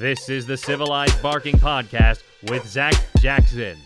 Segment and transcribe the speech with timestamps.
[0.00, 3.78] This is the Civilized Barking Podcast with Zac Jackson.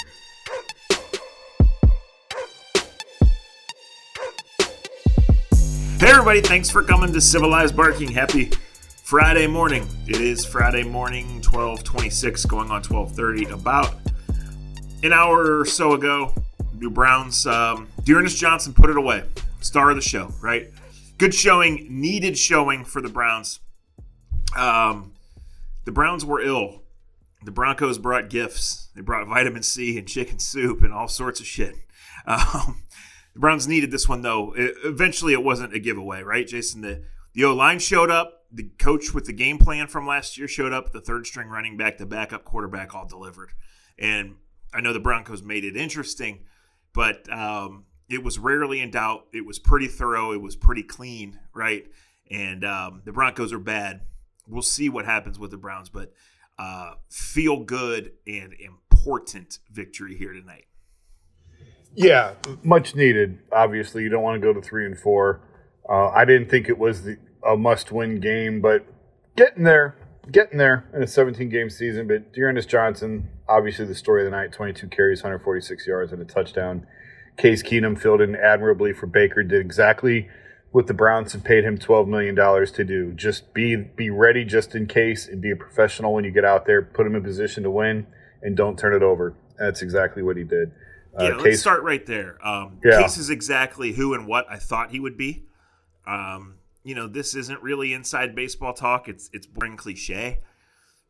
[6.00, 8.10] Hey everybody, thanks for coming to Civilized Barking.
[8.10, 8.50] Happy
[9.04, 9.86] Friday morning.
[10.08, 13.44] It is Friday morning, 1226, going on 1230.
[13.54, 13.94] About
[15.04, 16.34] an hour or so ago,
[16.74, 19.22] New Browns, um, D'Ernest Johnson put it away.
[19.60, 20.72] Star of the show, right?
[21.18, 23.60] Good showing, needed showing for the Browns.
[24.56, 25.12] Um,
[25.84, 26.82] the Browns were ill.
[27.44, 28.88] The Broncos brought gifts.
[28.94, 31.76] They brought vitamin C and chicken soup and all sorts of shit.
[32.26, 32.82] Um,
[33.32, 34.52] the Browns needed this one though.
[34.52, 36.82] It, eventually, it wasn't a giveaway, right, Jason?
[36.82, 38.44] The the O line showed up.
[38.52, 40.92] The coach with the game plan from last year showed up.
[40.92, 43.52] The third string running back, the backup quarterback, all delivered.
[43.98, 44.36] And
[44.74, 46.40] I know the Broncos made it interesting,
[46.92, 49.26] but um, it was rarely in doubt.
[49.32, 50.32] It was pretty thorough.
[50.32, 51.86] It was pretty clean, right?
[52.30, 54.02] And um, the Broncos are bad.
[54.46, 56.12] We'll see what happens with the Browns, but
[56.58, 60.66] uh, feel good and important victory here tonight.
[61.94, 63.38] Yeah, much needed.
[63.50, 65.40] Obviously, you don't want to go to three and four.
[65.88, 68.86] Uh, I didn't think it was the, a must-win game, but
[69.36, 69.96] getting there,
[70.30, 72.06] getting there in a 17-game season.
[72.06, 76.24] But D'Ernest Johnson, obviously the story of the night: 22 carries, 146 yards, and a
[76.24, 76.86] touchdown.
[77.36, 79.42] Case Keenum filled in admirably for Baker.
[79.42, 80.28] Did exactly
[80.72, 83.12] what the Browns have paid him 12 million dollars to do.
[83.12, 86.66] Just be be ready just in case, and be a professional when you get out
[86.66, 86.82] there.
[86.82, 88.06] Put him in position to win,
[88.42, 89.34] and don't turn it over.
[89.58, 90.72] That's exactly what he did.
[91.18, 92.38] Uh, yeah, let's start right there.
[92.46, 93.02] Um, yeah.
[93.02, 95.44] Case is exactly who and what I thought he would be.
[96.06, 99.08] Um, you know, this isn't really inside baseball talk.
[99.08, 100.40] It's it's boring cliche.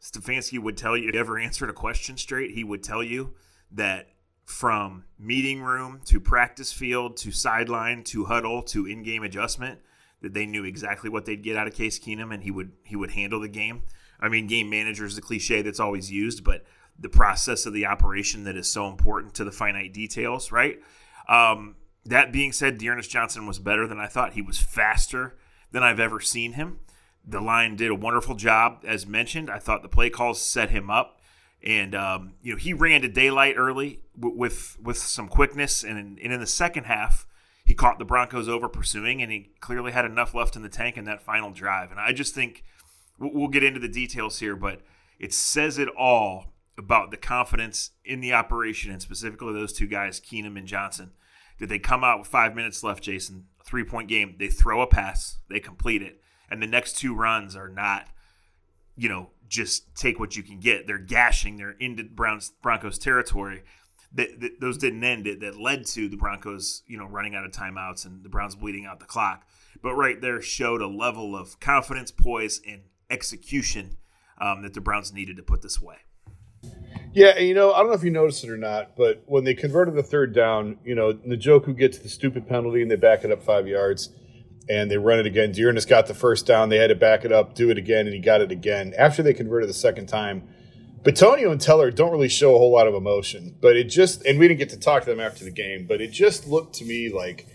[0.03, 3.34] Stefanski would tell you if you ever answered a question straight, he would tell you
[3.72, 4.09] that
[4.45, 9.81] from meeting room to practice field to sideline to huddle to in-game adjustment,
[10.23, 12.97] that they knew exactly what they'd get out of Case Keenum, and he would he
[12.97, 13.83] would handle the game.
[14.21, 16.65] I mean, game manager is the cliche that's always used, but
[16.99, 20.79] the process of the operation that is so important to the finite details, right?
[21.29, 24.34] Um, that being said, D'Ernest Johnson was better than I thought.
[24.34, 25.37] He was faster
[25.73, 26.81] than I've ever seen him.
[27.27, 29.50] The line did a wonderful job, as mentioned.
[29.50, 31.19] I thought the play calls set him up,
[31.62, 35.98] and um, you know he ran to daylight early w- with with some quickness, and
[35.98, 37.26] in, and in the second half,
[37.65, 40.97] he caught the Broncos over pursuing, and he clearly had enough left in the tank
[40.97, 41.91] in that final drive.
[41.91, 42.65] And I just think
[43.19, 44.81] we'll get into the details here, but
[45.19, 50.19] it says it all about the confidence in the operation and specifically those two guys,
[50.19, 51.12] Keenum and Johnson.
[51.59, 53.47] Did they come out with five minutes left, Jason?
[53.65, 54.37] Three point game.
[54.38, 58.09] They throw a pass, they complete it, and the next two runs are not,
[58.97, 60.87] you know, just take what you can get.
[60.87, 61.56] They're gashing.
[61.56, 63.62] They're into Browns Broncos territory.
[64.12, 65.41] That, that, those didn't end it.
[65.41, 68.87] That led to the Broncos, you know, running out of timeouts and the Browns bleeding
[68.87, 69.47] out the clock.
[69.83, 73.97] But right there showed a level of confidence, poise, and execution
[74.41, 75.97] um, that the Browns needed to put this away.
[77.12, 79.55] Yeah, you know, I don't know if you noticed it or not, but when they
[79.55, 83.32] converted the third down, you know, Njoku gets the stupid penalty and they back it
[83.32, 84.11] up five yards
[84.69, 85.53] and they run it again.
[85.53, 86.69] D'Ernest got the first down.
[86.69, 88.94] They had to back it up, do it again, and he got it again.
[88.97, 90.48] After they converted the second time,
[91.03, 94.38] Bitonio and Teller don't really show a whole lot of emotion, but it just, and
[94.38, 96.84] we didn't get to talk to them after the game, but it just looked to
[96.84, 97.47] me like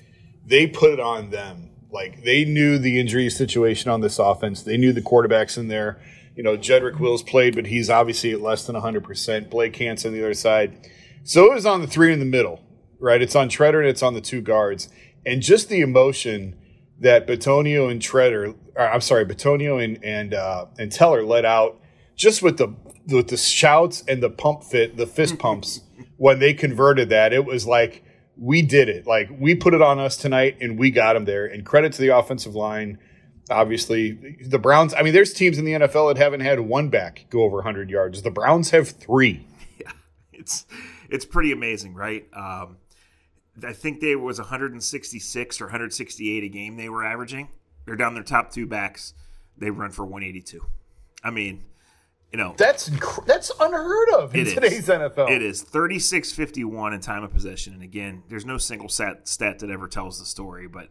[0.46, 1.70] they put it on them.
[1.92, 4.64] Like they knew the injury situation on this offense.
[4.64, 6.02] They knew the quarterbacks in there
[6.36, 9.50] you know, Jedrick Wills played, but he's obviously at less than 100%.
[9.50, 10.90] Blake Hance on the other side.
[11.24, 12.62] So it was on the three in the middle,
[13.00, 13.22] right?
[13.22, 14.90] It's on Tretter and it's on the two guards.
[15.26, 16.56] And just the emotion
[17.00, 21.80] that Bitonio and Tretter, I'm sorry, Bitonio and and uh, and Teller let out
[22.16, 22.76] just with the
[23.08, 25.82] with the shouts and the pump fit, the fist pumps
[26.18, 28.04] when they converted that, it was like
[28.38, 29.06] we did it.
[29.08, 31.46] Like we put it on us tonight and we got them there.
[31.46, 33.00] And credit to the offensive line
[33.50, 34.94] obviously the Browns.
[34.94, 37.90] I mean, there's teams in the NFL that haven't had one back go over 100
[37.90, 38.22] yards.
[38.22, 39.48] The Browns have three.
[39.78, 39.92] Yeah,
[40.32, 40.66] it's
[41.10, 42.26] it's pretty amazing, right?
[42.34, 42.78] Um,
[43.64, 47.50] I think they was 166 or 168 a game they were averaging.
[47.86, 49.14] They're down their top two backs.
[49.58, 50.66] They run for 182.
[51.24, 51.64] I mean,
[52.32, 52.90] you know that's
[53.26, 55.30] that's unheard of in today's NFL.
[55.30, 59.70] It is 36-51 in time of possession, and again, there's no single stat, stat that
[59.70, 60.90] ever tells the story, but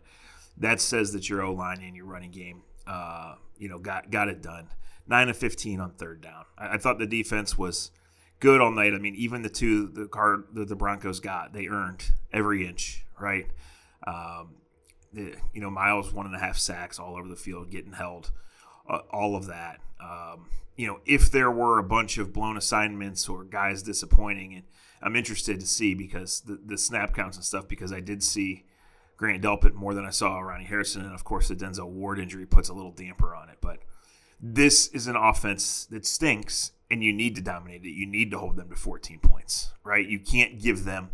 [0.56, 4.28] that says that your O line and your running game, uh, you know, got got
[4.28, 4.68] it done.
[5.06, 6.46] Nine of fifteen on third down.
[6.56, 7.90] I, I, thought the defense was
[8.44, 8.92] good all night.
[8.92, 13.46] I mean, even the two the card the Broncos got, they earned every inch, right?
[14.06, 14.56] Um,
[15.14, 18.32] the, you know, Myles one and a half sacks all over the field, getting held,
[18.86, 19.80] uh, all of that.
[19.98, 24.64] Um, you know, if there were a bunch of blown assignments or guys disappointing, and
[25.00, 28.66] I'm interested to see because the, the snap counts and stuff, because I did see
[29.16, 32.44] Grant Delpit more than I saw Ronnie Harrison, and of course the Denzel Ward injury
[32.44, 33.56] puts a little damper on it.
[33.62, 33.78] But
[34.40, 37.90] this is an offense that stinks, and you need to dominate it.
[37.90, 40.06] You need to hold them to 14 points, right?
[40.06, 41.10] You can't give them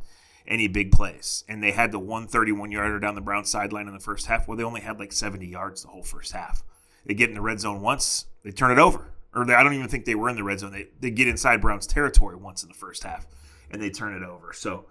[0.46, 1.44] any big plays.
[1.48, 4.48] And they had the 131 yarder down the Brown sideline in the first half.
[4.48, 6.62] Well, they only had like 70 yards the whole first half.
[7.06, 9.12] They get in the red zone once, they turn it over.
[9.34, 10.72] Or they, I don't even think they were in the red zone.
[10.72, 13.26] They, they get inside Brown's territory once in the first half,
[13.70, 14.52] and they turn it over.
[14.52, 14.86] So,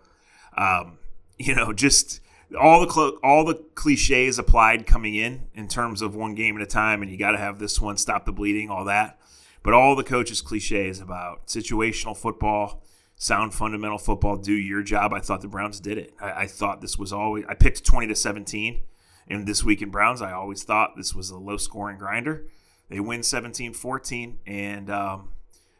[0.55, 0.97] um,
[1.37, 2.21] you know, just
[2.57, 6.61] all the cl- all the cliches applied coming in in terms of one game at
[6.61, 9.19] a time, and you got to have this one stop the bleeding, all that.
[9.61, 12.81] But all the coaches' cliches about situational football,
[13.17, 15.13] sound fundamental football, do your job.
[15.13, 16.13] I thought the Browns did it.
[16.19, 17.45] I, I thought this was always.
[17.47, 18.81] I picked twenty to seventeen,
[19.27, 22.45] and this week in Browns, I always thought this was a low scoring grinder.
[22.89, 25.29] They win 17-14, and um,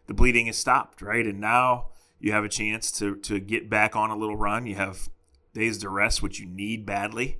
[0.05, 1.25] the bleeding is stopped, right?
[1.25, 1.87] And now
[2.19, 4.67] you have a chance to to get back on a little run.
[4.67, 5.09] You have
[5.59, 7.37] days to rest, which you need badly.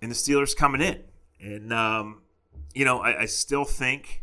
[0.00, 1.02] And the Steelers coming in.
[1.40, 2.22] And, um,
[2.74, 4.22] you know, I, I still think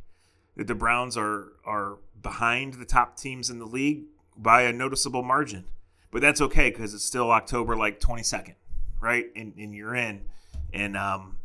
[0.55, 4.05] that the Browns are, are behind the top teams in the league
[4.37, 5.65] by a noticeable margin.
[6.11, 8.55] But that's okay because it's still October like 22nd,
[9.01, 9.25] right?
[9.35, 10.25] And, and you're in.
[10.73, 11.37] And um,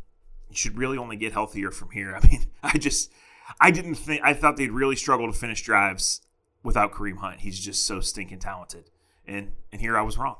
[0.49, 2.15] you should really only get healthier from here.
[2.21, 3.11] I mean, I just,
[3.59, 6.21] I didn't think, I thought they'd really struggle to finish drives
[6.63, 7.41] without Kareem Hunt.
[7.41, 8.89] He's just so stinking talented.
[9.27, 10.37] And, and here I was wrong.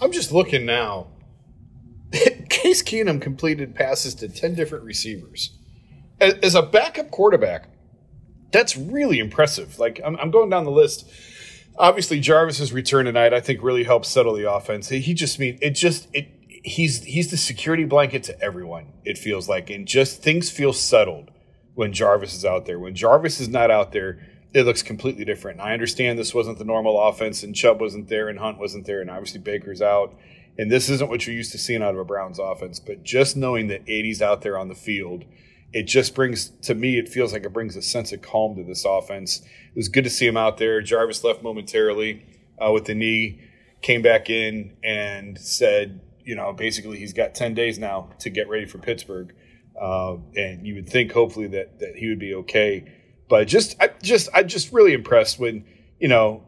[0.00, 1.08] I'm just looking now.
[2.48, 5.56] Case Keenum completed passes to 10 different receivers.
[6.20, 7.68] As a backup quarterback,
[8.52, 9.78] that's really impressive.
[9.78, 11.08] Like, I'm, I'm going down the list.
[11.78, 14.88] Obviously, Jarvis's return tonight, I think, really helps settle the offense.
[14.88, 16.28] He just mean it just it
[16.62, 18.92] he's he's the security blanket to everyone.
[19.04, 21.30] It feels like, and just things feel settled
[21.74, 22.78] when Jarvis is out there.
[22.78, 24.20] When Jarvis is not out there,
[24.52, 25.60] it looks completely different.
[25.60, 29.00] I understand this wasn't the normal offense, and Chubb wasn't there, and Hunt wasn't there,
[29.00, 30.14] and obviously Baker's out.
[30.58, 32.80] And this isn't what you're used to seeing out of a Browns offense.
[32.80, 35.24] But just knowing that 80's out there on the field,
[35.72, 38.64] it just brings, to me, it feels like it brings a sense of calm to
[38.64, 39.40] this offense.
[39.40, 40.82] It was good to see him out there.
[40.82, 42.26] Jarvis left momentarily
[42.58, 43.40] uh, with the knee,
[43.80, 48.48] came back in and said, you know, basically he's got 10 days now to get
[48.48, 49.32] ready for Pittsburgh.
[49.80, 52.84] Uh, and you would think, hopefully, that, that he would be okay
[53.30, 55.64] but just I just I just really impressed when
[55.98, 56.44] you know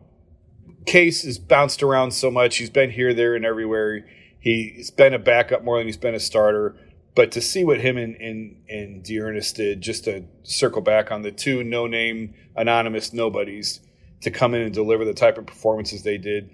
[0.85, 2.57] Case has bounced around so much.
[2.57, 4.05] He's been here, there, and everywhere.
[4.41, 6.77] He's been a backup more than he's been a starter.
[7.15, 11.23] But to see what him and and, and D'Ernest did, just to circle back on
[11.23, 13.81] the two no name anonymous nobodies
[14.23, 16.51] to come in and deliver the type of performances they did.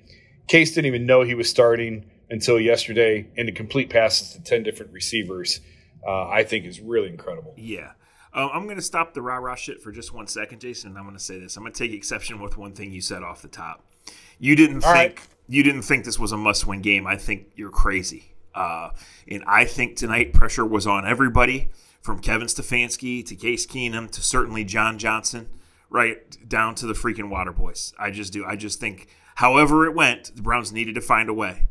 [0.47, 4.63] Case didn't even know he was starting until yesterday, and to complete passes to ten
[4.63, 5.61] different receivers,
[6.07, 7.55] uh, I think is really incredible.
[7.57, 7.93] Yeah.
[8.35, 10.99] Uh, I'm going to stop the rah rah shit for just one second, Jason, and
[10.99, 11.57] I'm going to say this.
[11.57, 13.85] I'm going to take exception with one thing you said off the top.
[14.39, 15.29] You didn't All think right.
[15.49, 17.07] you didn't think this was a must win game.
[17.07, 18.33] I think you're crazy.
[18.55, 18.91] Uh,
[19.29, 21.69] and I think tonight pressure was on everybody
[22.01, 25.49] from Kevin Stefanski to Case Keenum to certainly John Johnson,
[25.91, 27.93] right down to the freaking Water Boys.
[27.99, 28.45] I just do.
[28.45, 31.65] I just think, however it went, the Browns needed to find a way,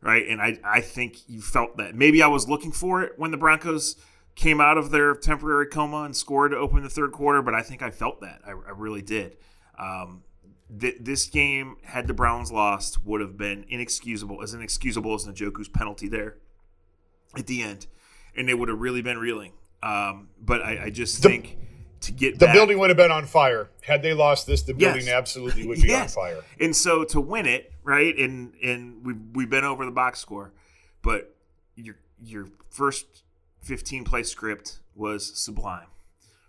[0.00, 0.26] right?
[0.28, 1.94] And I, I think you felt that.
[1.94, 3.96] Maybe I was looking for it when the Broncos
[4.34, 7.62] came out of their temporary coma and scored to open the third quarter, but I
[7.62, 8.40] think I felt that.
[8.46, 9.36] I, I really did.
[9.78, 10.22] Um,
[10.78, 15.68] th- this game, had the Browns lost, would have been inexcusable, as inexcusable as Njoku's
[15.68, 16.36] penalty there
[17.36, 17.86] at the end.
[18.36, 19.52] And they would have really been reeling.
[19.82, 21.58] Um, but I, I just the, think
[22.00, 24.62] to get the back, building would have been on fire had they lost this.
[24.62, 25.14] The building yes.
[25.14, 26.16] absolutely would be yes.
[26.16, 26.40] on fire.
[26.58, 28.16] And so to win it, right?
[28.16, 30.52] And and we've we've been over the box score,
[31.02, 31.36] but
[31.76, 33.23] your your first
[33.64, 35.86] 15 play script was sublime,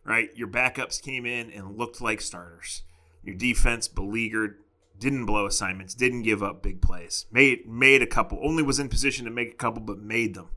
[0.04, 0.30] right?
[0.36, 2.84] Your backups came in and looked like starters.
[3.24, 4.58] Your defense beleaguered,
[5.00, 7.26] didn't blow assignments, didn't give up big plays.
[7.32, 10.50] Made made a couple, only was in position to make a couple, but made them,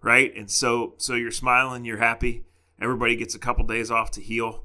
[0.00, 0.34] right?
[0.34, 2.44] And so so you're smiling, you're happy.
[2.80, 4.64] Everybody gets a couple days off to heal,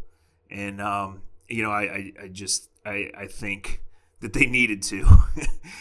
[0.49, 3.81] and um, you know I, I, I just I, I think
[4.21, 5.05] that they needed to,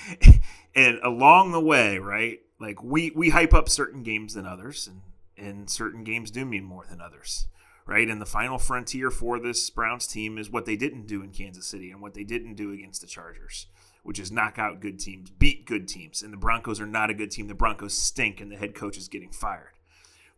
[0.74, 2.40] and along the way, right?
[2.58, 5.02] Like we we hype up certain games than others, and
[5.40, 7.46] and certain games do mean more than others,
[7.86, 8.08] right?
[8.08, 11.66] And the final frontier for this Browns team is what they didn't do in Kansas
[11.66, 13.66] City and what they didn't do against the Chargers,
[14.02, 16.22] which is knock out good teams, beat good teams.
[16.22, 17.48] And the Broncos are not a good team.
[17.48, 19.72] The Broncos stink, and the head coach is getting fired.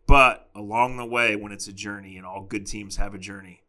[0.07, 3.63] But along the way, when it's a journey, and all good teams have a journey,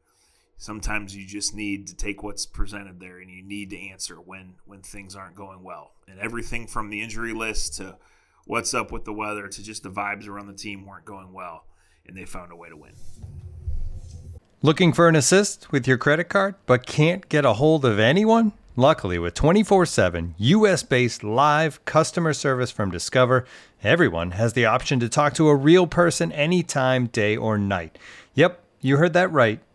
[0.57, 4.55] sometimes you just need to take what's presented there and you need to answer when
[4.65, 5.91] when things aren't going well.
[6.07, 7.97] And everything from the injury list to
[8.45, 11.65] what's up with the weather to just the vibes around the team weren't going well,
[12.07, 12.93] and they found a way to win.
[14.61, 18.53] Looking for an assist with your credit card, but can't get a hold of anyone?
[18.75, 23.45] Luckily, with 24 7 US based live customer service from Discover,
[23.83, 27.99] everyone has the option to talk to a real person anytime, day or night.
[28.33, 29.59] Yep, you heard that right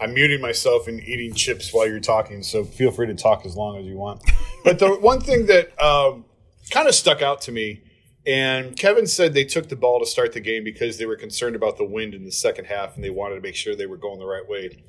[0.00, 3.56] I'm muting myself and eating chips while you're talking, so feel free to talk as
[3.56, 4.20] long as you want.
[4.64, 6.24] But the one thing that um,
[6.70, 7.82] kind of stuck out to me,
[8.26, 11.56] and Kevin said they took the ball to start the game because they were concerned
[11.56, 13.96] about the wind in the second half, and they wanted to make sure they were
[13.96, 14.82] going the right way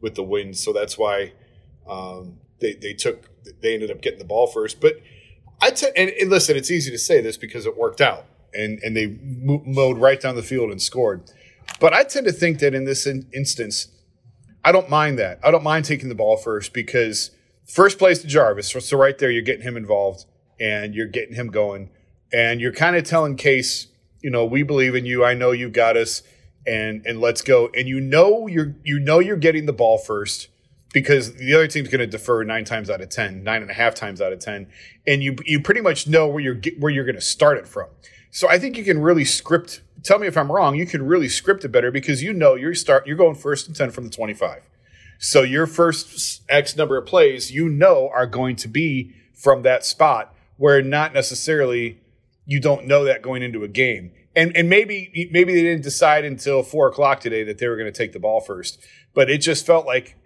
[0.00, 0.56] with the wind.
[0.56, 1.32] So that's why
[1.88, 3.28] um, they they took
[3.60, 4.80] they ended up getting the ball first.
[4.80, 5.00] But
[5.60, 8.78] I t- and, and listen, it's easy to say this because it worked out, and
[8.82, 9.18] and they
[9.66, 11.30] mowed right down the field and scored.
[11.80, 13.88] But I tend to think that in this in- instance
[14.64, 15.40] I don't mind that.
[15.42, 17.30] I don't mind taking the ball first because
[17.66, 18.68] first place to Jarvis.
[18.68, 20.24] So right there, you're getting him involved
[20.60, 21.90] and you're getting him going.
[22.32, 23.86] And you're kind of telling Case,
[24.20, 25.24] you know, we believe in you.
[25.24, 26.22] I know you got us
[26.66, 27.70] and and let's go.
[27.74, 30.48] And you know you're you know you're getting the ball first
[30.92, 33.74] because the other team's going to defer nine times out of ten, nine and a
[33.74, 34.68] half times out of ten,
[35.06, 37.88] and you you pretty much know where you're where you're going to start it from.
[38.30, 41.28] So I think you can really script tell me if I'm wrong, you can really
[41.28, 44.10] script it better because you know you're start you're going first and 10 from the
[44.10, 44.68] 25.
[45.18, 49.84] So your first X number of plays, you know, are going to be from that
[49.84, 52.00] spot where not necessarily
[52.46, 54.12] you don't know that going into a game.
[54.36, 57.92] And and maybe maybe they didn't decide until four o'clock today that they were going
[57.92, 58.78] to take the ball first.
[59.14, 60.16] But it just felt like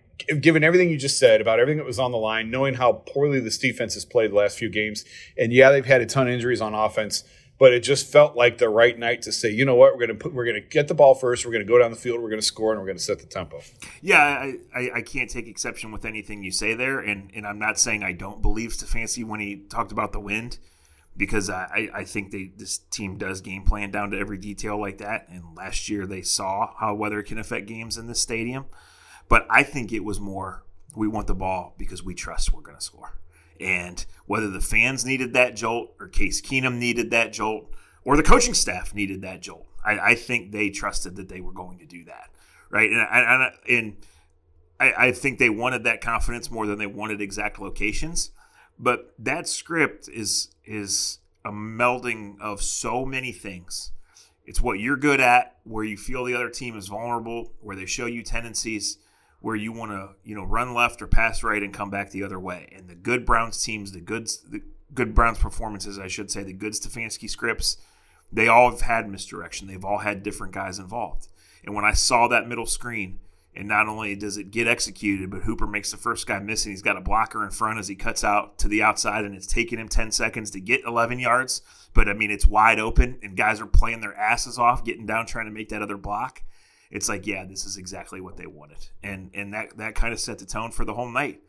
[0.40, 3.40] given everything you just said about everything that was on the line, knowing how poorly
[3.40, 5.04] this defense has played the last few games,
[5.38, 7.24] and yeah, they've had a ton of injuries on offense
[7.62, 10.16] but it just felt like the right night to say, you know what, we're to
[10.16, 12.42] put, we're to get the ball first, we're to go down the field, we're to
[12.42, 13.60] score, and we're to set the tempo.
[14.00, 17.60] Yeah, I, I, I, can't take exception with anything you say there, and and I'm
[17.60, 20.58] not saying I don't believe Stefanski when he talked about the wind,
[21.16, 24.98] because I, I think they this team does game plan down to every detail like
[24.98, 28.64] that, and last year they saw how weather can affect games in the stadium,
[29.28, 30.64] but I think it was more
[30.96, 33.12] we want the ball because we trust we're to score.
[33.60, 37.72] And whether the fans needed that jolt or Case Keenum needed that jolt
[38.04, 41.52] or the coaching staff needed that jolt, I, I think they trusted that they were
[41.52, 42.30] going to do that.
[42.70, 42.90] Right.
[42.90, 43.96] And, and, and
[44.80, 48.30] I, I think they wanted that confidence more than they wanted exact locations.
[48.78, 53.92] But that script is is a melding of so many things.
[54.44, 57.86] It's what you're good at, where you feel the other team is vulnerable, where they
[57.86, 58.98] show you tendencies,
[59.42, 62.22] where you want to you know run left or pass right and come back the
[62.22, 62.68] other way.
[62.74, 64.62] And the good Browns teams, the good the
[64.94, 67.76] good Browns performances, I should say, the good Stefanski scripts,
[68.32, 69.68] they all have had misdirection.
[69.68, 71.28] They've all had different guys involved.
[71.64, 73.20] And when I saw that middle screen,
[73.54, 76.72] and not only does it get executed, but Hooper makes the first guy miss, and
[76.72, 79.46] he's got a blocker in front as he cuts out to the outside, and it's
[79.46, 81.60] taking him 10 seconds to get 11 yards.
[81.92, 85.26] But I mean, it's wide open, and guys are playing their asses off, getting down,
[85.26, 86.42] trying to make that other block
[86.92, 88.88] it's like, yeah, this is exactly what they wanted.
[89.02, 91.40] And and that that kind of set the tone for the whole night.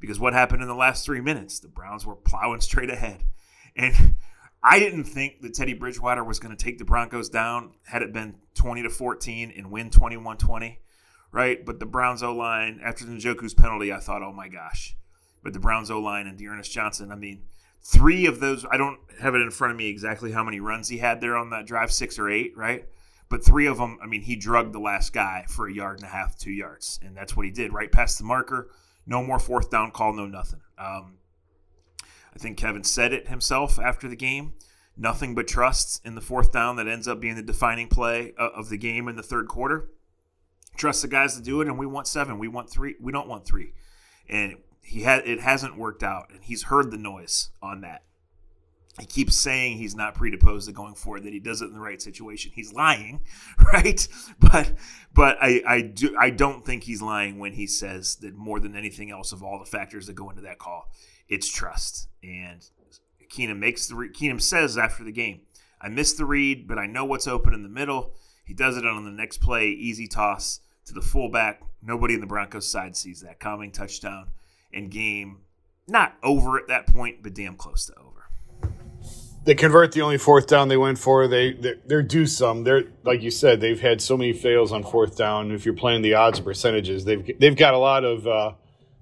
[0.00, 1.60] Because what happened in the last three minutes?
[1.60, 3.24] The Browns were plowing straight ahead.
[3.76, 4.16] And
[4.62, 8.12] I didn't think that Teddy Bridgewater was going to take the Broncos down had it
[8.12, 10.78] been 20 to 14 and win 21 20,
[11.32, 11.66] right?
[11.66, 14.96] But the Browns O line, after the Njoku's penalty, I thought, oh my gosh.
[15.42, 17.42] But the Browns O line and D'Ernest Johnson, I mean,
[17.82, 20.88] three of those, I don't have it in front of me exactly how many runs
[20.88, 22.86] he had there on that drive, six or eight, right?
[23.32, 26.04] But three of them, I mean, he drugged the last guy for a yard and
[26.04, 28.68] a half, two yards, and that's what he did right past the marker.
[29.06, 30.60] No more fourth down call, no nothing.
[30.76, 31.14] Um,
[32.04, 34.52] I think Kevin said it himself after the game.
[34.98, 38.68] Nothing but trust in the fourth down that ends up being the defining play of
[38.68, 39.88] the game in the third quarter.
[40.76, 42.38] trust the guys to do it, and we want seven.
[42.38, 42.96] We want three.
[43.00, 43.72] We don't want three.
[44.28, 48.02] And he had it hasn't worked out, and he's heard the noise on that.
[49.00, 51.80] He keeps saying he's not predisposed to going forward, that he does it in the
[51.80, 52.52] right situation.
[52.54, 53.22] He's lying,
[53.72, 54.06] right?
[54.38, 54.72] But
[55.14, 58.76] but I, I do I don't think he's lying when he says that more than
[58.76, 60.90] anything else of all the factors that go into that call,
[61.28, 62.08] it's trust.
[62.22, 62.62] And
[63.30, 65.40] Keenum makes the Keenum says after the game,
[65.80, 68.12] I missed the read, but I know what's open in the middle.
[68.44, 71.62] He does it on the next play, easy toss to the fullback.
[71.80, 74.28] Nobody in the Broncos side sees that coming touchdown
[74.72, 75.38] and game
[75.88, 78.11] not over at that point, but damn close to over.
[79.44, 81.26] They convert the only fourth down they went for.
[81.26, 81.52] They
[81.86, 82.62] they're, due some.
[82.62, 85.50] They're like you said, they've had so many fails on fourth down.
[85.50, 88.52] If you're playing the odds percentages, they've they've got a lot of uh,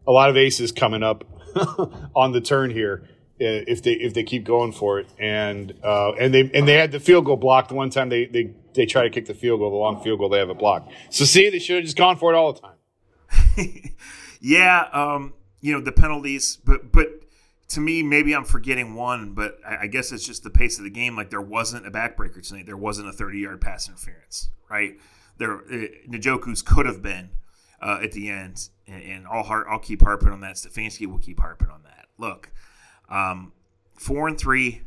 [0.06, 1.24] a lot of aces coming up
[2.16, 3.06] on the turn here
[3.38, 5.08] if they if they keep going for it.
[5.18, 8.08] And uh, and they and they had the field goal blocked one time.
[8.08, 10.28] They they they try to kick the field goal, the long field goal.
[10.28, 10.92] They have it blocked.
[11.10, 13.94] So see, they should have just gone for it all the time.
[14.40, 17.08] yeah, um, you know the penalties, but but
[17.70, 20.84] to me, maybe I'm forgetting one, but I, I guess it's just the pace of
[20.84, 21.16] the game.
[21.16, 22.66] Like there wasn't a backbreaker tonight.
[22.66, 24.94] There wasn't a 30 yard pass interference, right?
[25.38, 27.30] There, uh, Njoku's could have been
[27.80, 30.56] uh, at the end, and, and I'll I'll keep harping on that.
[30.56, 32.06] Stefanski will keep harping on that.
[32.18, 32.50] Look,
[33.08, 33.52] um,
[33.98, 34.82] four and three.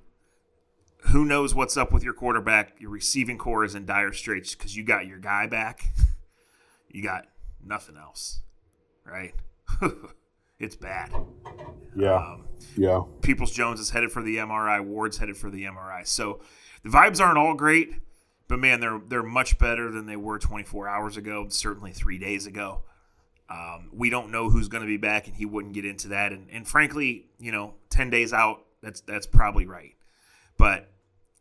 [1.07, 2.79] Who knows what's up with your quarterback?
[2.79, 5.89] Your receiving corps is in dire straits because you got your guy back.
[6.89, 7.25] you got
[7.65, 8.41] nothing else,
[9.05, 9.33] right?
[10.59, 11.11] it's bad.
[11.95, 12.15] Yeah.
[12.15, 12.45] Um,
[12.77, 13.01] yeah.
[13.21, 14.83] Peoples Jones is headed for the MRI.
[14.83, 16.07] Ward's headed for the MRI.
[16.07, 16.39] So
[16.83, 17.95] the vibes aren't all great,
[18.47, 21.47] but man, they're they're much better than they were 24 hours ago.
[21.49, 22.81] Certainly three days ago.
[23.49, 26.31] Um, we don't know who's going to be back, and he wouldn't get into that.
[26.31, 29.95] And, and frankly, you know, ten days out, that's that's probably right.
[30.57, 30.89] But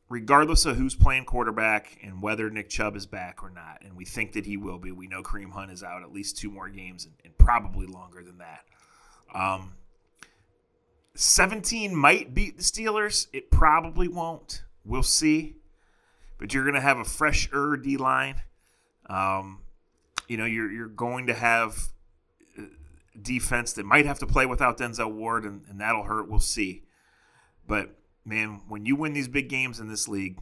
[0.09, 4.05] regardless of who's playing quarterback and whether Nick Chubb is back or not, and we
[4.05, 6.69] think that he will be, we know Kareem Hunt is out at least two more
[6.69, 8.65] games and, and probably longer than that.
[9.33, 9.75] Um,
[11.15, 13.29] 17 might beat the Steelers.
[13.33, 14.63] It probably won't.
[14.85, 15.57] We'll see.
[16.39, 18.43] But you're going to have a fresher D line.
[19.09, 19.61] Um,
[20.29, 21.77] you know, you're you're going to have
[22.59, 22.63] uh,
[23.21, 26.29] defense that might have to play without Denzel Ward, and, and that'll hurt.
[26.29, 26.83] We'll see.
[27.67, 30.41] But man, when you win these big games in this league,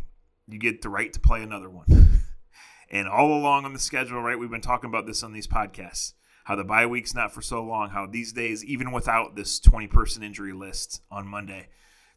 [0.48, 2.20] you get the right to play another one.
[2.90, 4.38] and all along on the schedule, right?
[4.38, 6.14] We've been talking about this on these podcasts.
[6.44, 7.90] How the bye week's not for so long.
[7.90, 11.68] How these days, even without this 20 person injury list on Monday,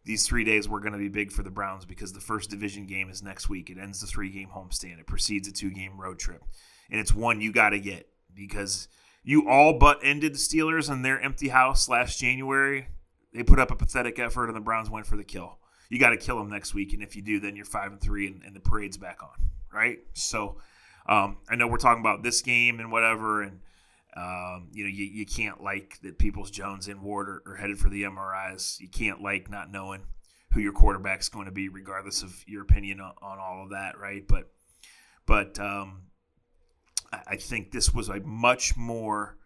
[0.05, 2.85] these three days were going to be big for the Browns because the first division
[2.85, 3.69] game is next week.
[3.69, 4.99] It ends the three game homestand.
[4.99, 6.43] It precedes a two game road trip
[6.89, 8.87] and it's one you got to get because
[9.23, 12.87] you all but ended the Steelers in their empty house last January.
[13.33, 15.57] They put up a pathetic effort, and the Browns went for the kill.
[15.89, 17.99] You got to kill them next week, and if you do, then you're five and
[17.99, 19.99] three, and, and the parade's back on, right?
[20.13, 20.57] So,
[21.07, 23.59] um, I know we're talking about this game and whatever, and
[24.15, 27.79] um, you know you, you can't like that Peoples Jones and Ward are, are headed
[27.79, 28.79] for the MRIs.
[28.79, 30.03] You can't like not knowing
[30.53, 33.97] who your quarterback's going to be, regardless of your opinion on, on all of that,
[33.99, 34.27] right?
[34.27, 34.51] But
[35.25, 36.03] but um,
[37.27, 39.37] I think this was a much more.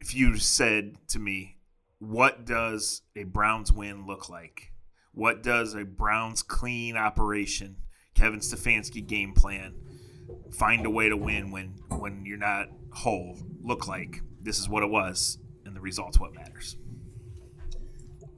[0.00, 1.56] If you said to me,
[1.98, 4.72] what does a Browns win look like?
[5.12, 7.78] What does a Browns clean operation,
[8.14, 9.74] Kevin Stefanski game plan,
[10.52, 14.22] find a way to win when when you're not whole look like?
[14.42, 16.76] This is what it was, and the results what matters.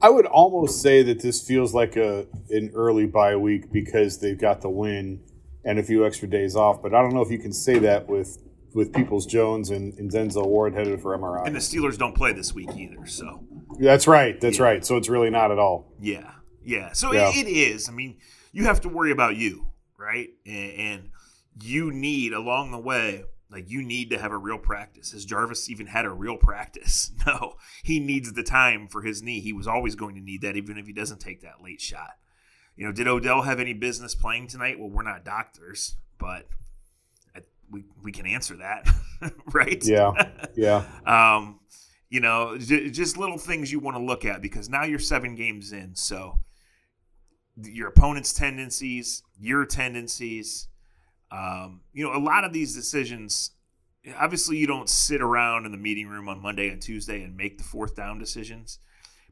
[0.01, 4.39] I would almost say that this feels like a an early bye week because they've
[4.39, 5.21] got the win
[5.63, 6.81] and a few extra days off.
[6.81, 8.39] But I don't know if you can say that with
[8.73, 11.45] with Peoples Jones and, and Denzel Ward headed for MRI.
[11.45, 13.43] And the Steelers don't play this week either, so
[13.79, 14.39] that's right.
[14.39, 14.63] That's yeah.
[14.63, 14.85] right.
[14.85, 15.93] So it's really not at all.
[15.99, 16.31] Yeah,
[16.63, 16.93] yeah.
[16.93, 17.29] So yeah.
[17.29, 17.89] It, it is.
[17.89, 18.17] I mean,
[18.51, 20.29] you have to worry about you, right?
[20.45, 21.09] And, and
[21.61, 25.11] you need along the way like you need to have a real practice.
[25.11, 27.11] Has Jarvis even had a real practice?
[27.25, 27.53] No.
[27.83, 29.41] He needs the time for his knee.
[29.41, 32.13] He was always going to need that even if he doesn't take that late shot.
[32.75, 34.79] You know, did Odell have any business playing tonight?
[34.79, 36.47] Well, we're not doctors, but
[37.71, 38.87] we, we can answer that,
[39.53, 39.83] right?
[39.83, 40.11] Yeah,
[40.55, 40.85] yeah.
[41.05, 41.59] um,
[42.09, 45.35] you know, j- just little things you want to look at because now you're seven
[45.35, 46.39] games in, so
[47.63, 50.67] your opponent's tendencies, your tendencies.
[51.31, 53.51] Um, you know, a lot of these decisions.
[54.17, 57.57] Obviously, you don't sit around in the meeting room on Monday and Tuesday and make
[57.57, 58.79] the fourth down decisions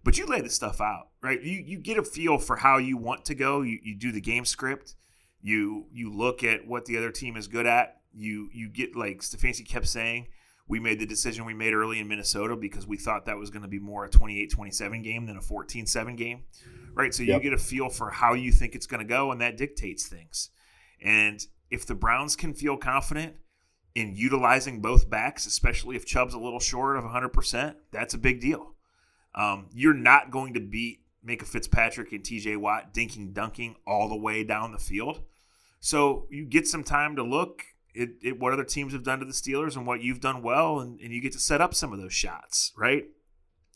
[0.04, 1.42] but you lay the stuff out, right?
[1.42, 3.62] You you get a feel for how you want to go.
[3.62, 4.96] You, you do the game script.
[5.42, 7.98] You you look at what the other team is good at.
[8.14, 10.28] You you get like Stefanski kept saying,
[10.68, 13.64] we made the decision we made early in Minnesota because we thought that was going
[13.64, 16.44] to be more a 28-27 game than a 14-7 game.
[16.94, 17.14] Right?
[17.14, 17.44] So yep.
[17.44, 20.08] you get a feel for how you think it's going to go and that dictates
[20.08, 20.50] things.
[21.02, 23.36] And if the Browns can feel confident
[23.96, 28.40] in utilizing both backs, especially if Chubb's a little short of 100%, that's a big
[28.40, 28.76] deal.
[29.36, 34.16] Um, you're not going to beat Minkah Fitzpatrick and TJ Watt dinking dunking all the
[34.16, 35.22] way down the field.
[35.80, 37.64] So you get some time to look
[38.00, 40.80] at, at, what other teams have done to the Steelers and what you've done well,
[40.80, 43.06] and, and you get to set up some of those shots, right?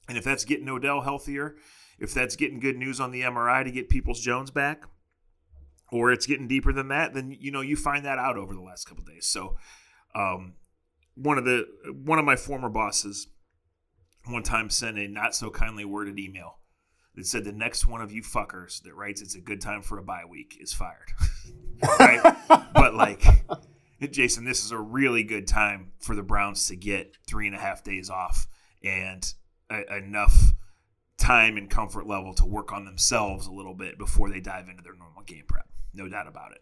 [0.08, 1.56] And if that's getting Odell healthier,
[2.00, 4.84] if that's getting good news on the MRI to get Peoples Jones back,
[5.94, 8.62] or it's getting deeper than that, then you know you find that out over the
[8.62, 9.28] last couple days.
[9.28, 9.58] So,
[10.16, 10.56] um,
[11.16, 11.66] one of the
[12.04, 13.28] one of my former bosses
[14.26, 16.60] one time sent a not so kindly worded email
[17.16, 20.00] that said the next one of you fuckers that writes it's a good time for
[20.00, 21.12] a bye week is fired.
[22.00, 22.36] right?
[22.74, 23.24] but like,
[24.12, 27.60] Jason, this is a really good time for the Browns to get three and a
[27.60, 28.48] half days off
[28.84, 29.32] and
[29.70, 30.53] a- enough
[31.24, 34.84] time and comfort level to work on themselves a little bit before they dive into
[34.84, 35.66] their normal game prep.
[35.94, 36.62] No doubt about it.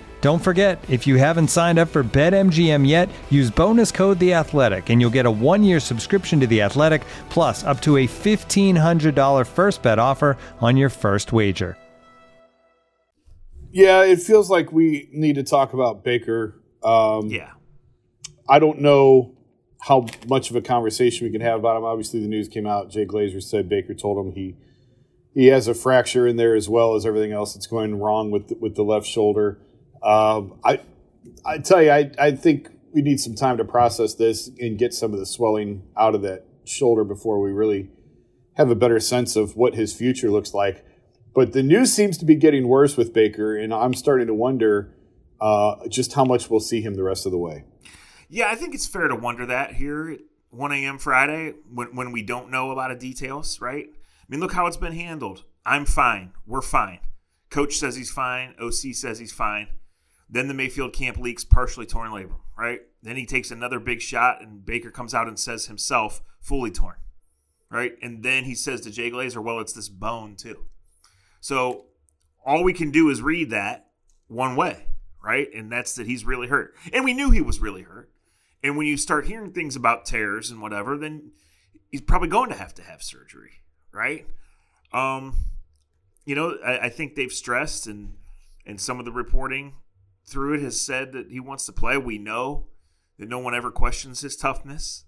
[0.21, 4.91] Don't forget, if you haven't signed up for BetMGM yet, use bonus code The Athletic,
[4.91, 9.15] and you'll get a one-year subscription to The Athletic, plus up to a fifteen hundred
[9.15, 11.75] dollar first bet offer on your first wager.
[13.71, 16.61] Yeah, it feels like we need to talk about Baker.
[16.83, 17.53] Um, yeah,
[18.47, 19.35] I don't know
[19.81, 21.83] how much of a conversation we can have about him.
[21.83, 22.91] Obviously, the news came out.
[22.91, 24.55] Jay Glazer said Baker told him he
[25.33, 28.49] he has a fracture in there as well as everything else that's going wrong with
[28.49, 29.57] the, with the left shoulder.
[30.03, 30.81] Um, I
[31.45, 34.93] I tell you, I, I think we need some time to process this and get
[34.93, 37.89] some of the swelling out of that shoulder before we really
[38.55, 40.85] have a better sense of what his future looks like.
[41.33, 44.93] But the news seems to be getting worse with Baker, and I'm starting to wonder
[45.39, 47.63] uh, just how much we'll see him the rest of the way.
[48.29, 50.97] Yeah, I think it's fair to wonder that here at 1 a.m.
[50.97, 53.87] Friday when, when we don't know a lot of details, right?
[53.87, 55.45] I mean, look how it's been handled.
[55.65, 56.33] I'm fine.
[56.45, 56.99] We're fine.
[57.49, 58.55] Coach says he's fine.
[58.61, 59.67] OC says he's fine.
[60.31, 62.81] Then the Mayfield camp leaks partially torn labrum, right?
[63.03, 66.95] Then he takes another big shot, and Baker comes out and says himself fully torn,
[67.69, 67.93] right?
[68.01, 70.65] And then he says to Jay Glazer, well, it's this bone too.
[71.41, 71.87] So
[72.45, 73.87] all we can do is read that
[74.27, 74.87] one way,
[75.21, 75.49] right?
[75.53, 76.75] And that's that he's really hurt.
[76.93, 78.09] And we knew he was really hurt.
[78.63, 81.31] And when you start hearing things about tears and whatever, then
[81.89, 84.25] he's probably going to have to have surgery, right?
[84.93, 85.35] Um,
[86.25, 88.15] you know, I, I think they've stressed and
[88.65, 89.73] and some of the reporting
[90.25, 91.97] through it has said that he wants to play.
[91.97, 92.67] We know
[93.19, 95.05] that no one ever questions his toughness.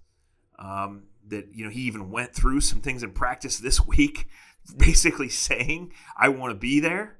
[0.59, 4.27] Um, that you know he even went through some things in practice this week,
[4.77, 7.17] basically saying, "I want to be there."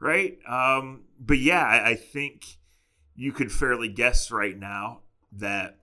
[0.00, 0.38] Right?
[0.46, 2.58] Um, but yeah, I, I think
[3.14, 5.00] you could fairly guess right now
[5.32, 5.78] that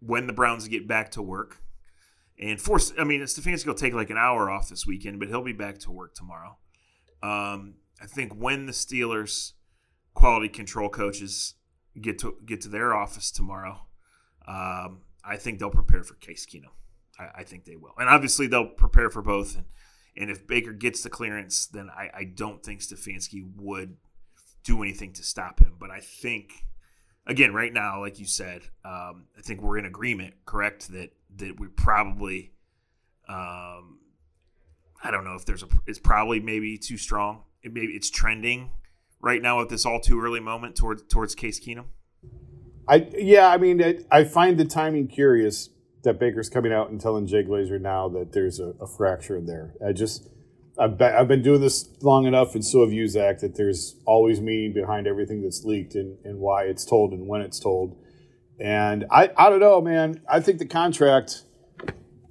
[0.00, 1.62] when the Browns get back to work,
[2.38, 5.42] and force, I mean, Stefanski will take like an hour off this weekend, but he'll
[5.42, 6.56] be back to work tomorrow.
[7.22, 9.52] Um, I think when the Steelers
[10.14, 11.54] quality control coaches
[12.00, 13.86] get to get to their office tomorrow,
[14.46, 16.72] um, I think they'll prepare for Case Keenum.
[17.18, 19.56] I, I, think they will, and obviously they'll prepare for both.
[19.56, 19.66] And,
[20.16, 23.96] and if Baker gets the clearance, then I, I don't think Stefanski would
[24.64, 25.74] do anything to stop him.
[25.78, 26.64] But I think,
[27.26, 30.92] again, right now, like you said, um, I think we're in agreement, correct?
[30.92, 32.52] That that we probably,
[33.28, 33.98] um,
[35.02, 37.42] I don't know if there's a, it's probably maybe too strong.
[37.62, 38.70] It maybe it's trending
[39.22, 41.86] right now at this all too early moment towards towards Case Keenum?
[42.88, 45.70] I yeah, I mean, I, I find the timing curious
[46.02, 49.46] that Baker's coming out and telling Jay Glazer now that there's a, a fracture in
[49.46, 49.74] there.
[49.86, 50.28] I just
[50.78, 54.40] I've I've been doing this long enough, and so have you, Zac, that there's always
[54.40, 57.96] meaning behind everything that's leaked and, and why it's told and when it's told.
[58.60, 60.20] And I, I don't know, man.
[60.28, 61.44] I think the contract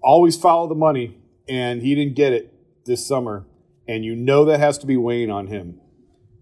[0.02, 2.54] always follow the money, and he didn't get it
[2.86, 3.46] this summer.
[3.88, 5.81] And you know that has to be weighing on him.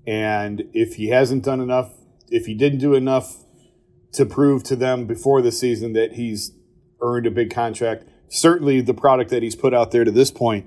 [0.10, 1.92] And if he hasn't done enough,
[2.30, 3.44] if he didn't do enough
[4.14, 6.52] to prove to them before the season that he's
[7.00, 8.06] earned a big contract.
[8.28, 10.66] Certainly, the product that he's put out there to this point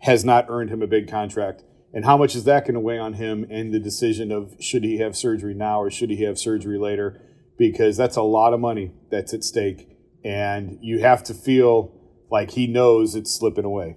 [0.00, 1.62] has not earned him a big contract.
[1.94, 4.84] And how much is that going to weigh on him and the decision of should
[4.84, 7.20] he have surgery now or should he have surgery later?
[7.56, 9.88] Because that's a lot of money that's at stake.
[10.22, 11.98] And you have to feel
[12.30, 13.96] like he knows it's slipping away.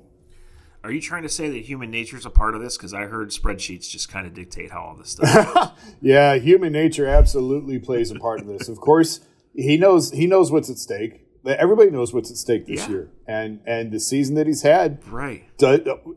[0.84, 2.78] Are you trying to say that human nature is a part of this?
[2.78, 5.78] Because I heard spreadsheets just kind of dictate how all this stuff.
[6.02, 8.70] yeah, human nature absolutely plays a part in this.
[8.70, 9.20] Of course,
[9.54, 11.26] he knows he knows what's at stake.
[11.46, 12.90] Everybody knows what's at stake this yeah.
[12.90, 15.46] year, and and the season that he's had, right,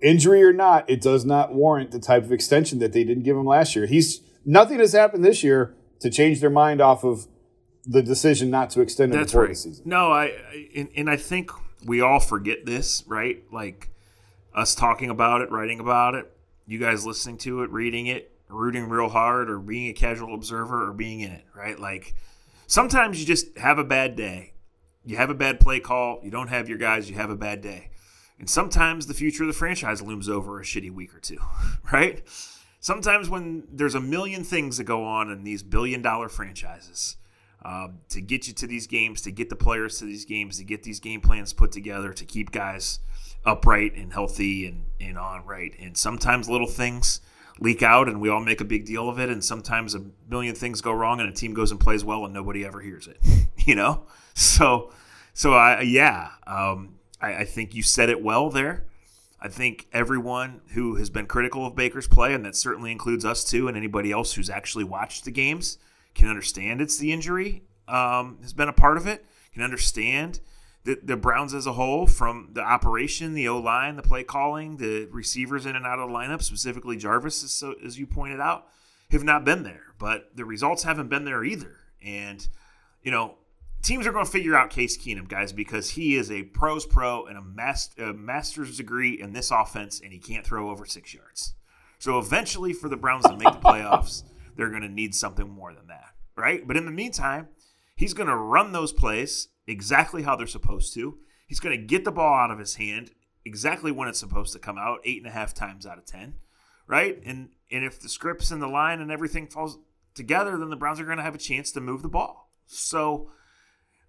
[0.03, 3.37] injury or not, it does not warrant the type of extension that they didn't give
[3.37, 3.87] him last year.
[3.87, 7.27] He's nothing has happened this year to change their mind off of
[7.85, 9.51] the decision not to extend him That's before right.
[9.51, 9.85] the season.
[9.87, 11.51] No, I, I and, and I think
[11.85, 13.43] we all forget this, right?
[13.53, 13.92] Like
[14.55, 16.31] us talking about it, writing about it,
[16.67, 20.89] you guys listening to it, reading it, rooting real hard, or being a casual observer,
[20.89, 21.79] or being in it, right?
[21.79, 22.15] Like
[22.67, 24.53] sometimes you just have a bad day.
[25.05, 26.21] You have a bad play call.
[26.23, 27.11] You don't have your guys.
[27.11, 27.91] You have a bad day.
[28.39, 31.39] And sometimes the future of the franchise looms over a shitty week or two,
[31.93, 32.23] right?
[32.81, 37.17] Sometimes when there's a million things that go on in these billion dollar franchises,
[37.65, 40.65] um, to get you to these games, to get the players to these games, to
[40.65, 42.99] get these game plans put together, to keep guys
[43.45, 45.75] upright and healthy and, and on right.
[45.81, 47.21] And sometimes little things
[47.61, 49.29] leak out and we all make a big deal of it.
[49.29, 52.35] And sometimes a million things go wrong and a team goes and plays well and
[52.35, 53.19] nobody ever hears it,
[53.67, 54.05] you know?
[54.35, 54.93] So,
[55.35, 58.85] so I, yeah, um, I, I think you said it well there.
[59.41, 63.43] I think everyone who has been critical of Baker's play, and that certainly includes us
[63.43, 65.79] too, and anybody else who's actually watched the games,
[66.15, 69.25] can understand it's the injury um, has been a part of it.
[69.53, 70.41] Can understand
[70.85, 74.79] the, the Browns as a whole, from the operation, the O line, the play calling,
[74.79, 78.41] the receivers in and out of the lineup, specifically Jarvis, as, so, as you pointed
[78.41, 78.67] out,
[79.11, 79.95] have not been there.
[79.99, 81.77] But the results haven't been there either.
[82.03, 82.47] And,
[83.03, 83.37] you know,
[83.83, 87.27] teams are going to figure out Case Keenum, guys, because he is a pros pro
[87.27, 91.15] and a, master, a master's degree in this offense, and he can't throw over six
[91.15, 91.55] yards.
[91.99, 94.25] So eventually, for the Browns to make the playoffs,
[94.57, 96.67] they're going to need something more than that, right?
[96.67, 97.49] But in the meantime,
[97.97, 101.19] he's going to run those plays exactly how they're supposed to.
[101.47, 103.11] He's going to get the ball out of his hand
[103.45, 106.35] exactly when it's supposed to come out, eight and a half times out of ten,
[106.87, 107.21] right?
[107.25, 109.79] And and if the scripts and the line and everything falls
[110.15, 112.51] together, then the Browns are going to have a chance to move the ball.
[112.67, 113.31] So,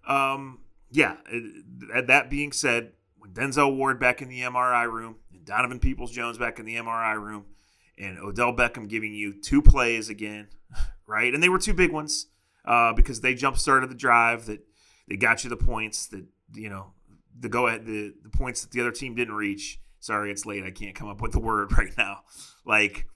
[0.06, 1.16] um, yeah.
[2.06, 6.38] That being said, when Denzel Ward back in the MRI room and Donovan Peoples Jones
[6.38, 7.46] back in the MRI room,
[7.98, 10.48] and Odell Beckham giving you two plays again,
[11.06, 11.32] right?
[11.32, 12.26] And they were two big ones
[12.64, 14.60] uh, because they jump started the drive that
[15.08, 16.92] they got you the points that you know
[17.38, 19.80] the go ahead the, the points that the other team didn't reach.
[20.00, 20.64] Sorry, it's late.
[20.64, 22.20] I can't come up with the word right now.
[22.64, 23.06] Like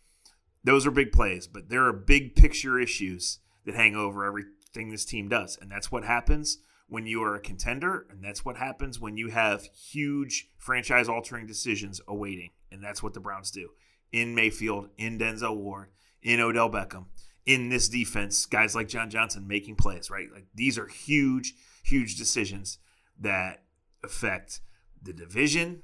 [0.64, 5.04] those are big plays, but there are big picture issues that hang over everything this
[5.04, 6.58] team does, and that's what happens
[6.90, 11.46] when you are a contender, and that's what happens when you have huge franchise altering
[11.46, 13.68] decisions awaiting, and that's what the Browns do
[14.12, 15.88] in Mayfield, in Denzel Ward,
[16.22, 17.06] in Odell Beckham,
[17.46, 20.28] in this defense, guys like John Johnson making plays, right?
[20.32, 22.78] Like these are huge, huge decisions
[23.18, 23.62] that
[24.04, 24.60] affect
[25.02, 25.82] the division,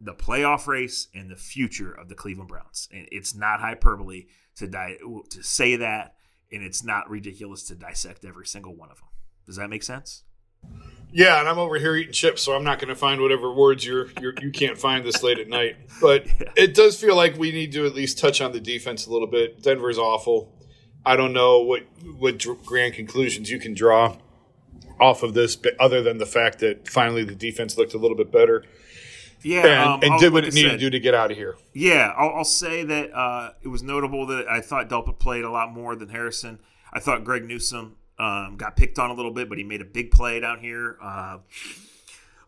[0.00, 2.88] the playoff race, and the future of the Cleveland Browns.
[2.92, 4.98] And it's not hyperbole to di-
[5.30, 6.14] to say that,
[6.50, 9.08] and it's not ridiculous to dissect every single one of them.
[9.46, 10.24] Does that make sense?
[11.14, 13.86] Yeah, and I'm over here eating chips, so I'm not going to find whatever words
[13.86, 15.76] you're, you're you can not find this late at night.
[16.00, 16.48] But yeah.
[16.56, 19.28] it does feel like we need to at least touch on the defense a little
[19.28, 19.62] bit.
[19.62, 20.52] Denver's awful.
[21.06, 21.84] I don't know what
[22.18, 24.16] what grand conclusions you can draw
[25.00, 28.16] off of this, but other than the fact that finally the defense looked a little
[28.16, 28.64] bit better.
[29.40, 31.54] Yeah, and, um, and did what it needed to do to get out of here.
[31.74, 35.50] Yeah, I'll, I'll say that uh, it was notable that I thought Delpit played a
[35.50, 36.58] lot more than Harrison.
[36.92, 39.84] I thought Greg Newsome um, got picked on a little bit, but he made a
[39.84, 41.38] big play down here uh,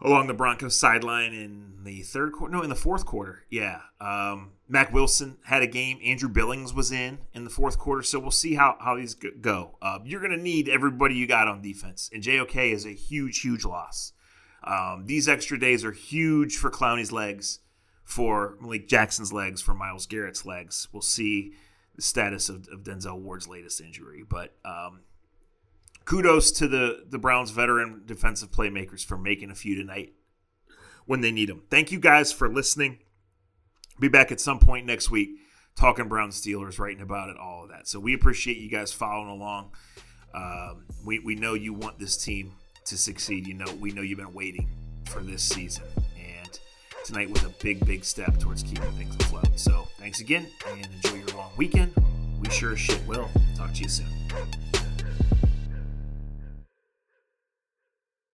[0.01, 2.55] along the Broncos sideline in the third quarter.
[2.55, 3.45] No, in the fourth quarter.
[3.51, 3.81] Yeah.
[4.01, 5.99] Um, Mack Wilson had a game.
[6.05, 8.03] Andrew Billings was in in the fourth quarter.
[8.03, 9.77] So we'll see how, how these go.
[9.83, 12.11] Uh, you're going to need everybody you got on defense.
[12.13, 14.13] And JOK is a huge, huge loss.
[14.63, 17.61] Um, these extra days are huge for Clowney's legs,
[18.05, 20.89] for Malik Jackson's legs, for Myles Garrett's legs.
[20.93, 21.53] We'll see
[21.95, 24.25] the status of, of Denzel Ward's latest injury.
[24.29, 25.01] But um,
[26.07, 30.15] kudos to the the Browns veteran defensive playmakers for making a few tonight
[31.05, 31.65] when they need them.
[31.71, 33.01] Thank you guys for listening.
[34.01, 35.31] Be back at some point next week
[35.77, 37.87] talking Brown Steelers, writing about it, all of that.
[37.87, 39.71] So we appreciate you guys following along.
[40.35, 42.53] Um, we, we know you want this team
[42.87, 43.47] to succeed.
[43.47, 44.69] You know, we know you've been waiting
[45.07, 45.85] for this season.
[46.19, 46.59] And
[47.05, 49.59] tonight was a big, big step towards keeping things afloat.
[49.59, 51.93] So thanks again and enjoy your long weekend.
[52.41, 53.31] We sure as shit will.
[53.57, 54.07] Talk to you soon.